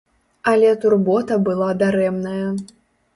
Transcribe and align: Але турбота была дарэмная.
Але 0.51 0.71
турбота 0.85 1.37
была 1.49 1.67
дарэмная. 1.83 2.47